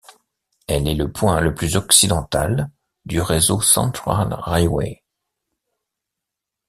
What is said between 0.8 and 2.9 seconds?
est le point le plus occidental